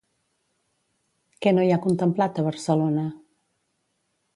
[1.45, 3.09] Què no hi ha contemplat a Barcelona?